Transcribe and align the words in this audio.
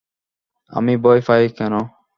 আমি 0.71 0.93
ভয় 1.03 1.21
পাই 1.27 1.43
কেন? 1.57 1.73